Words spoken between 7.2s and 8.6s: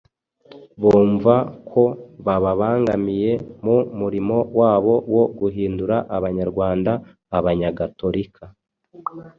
Abanyagatolika.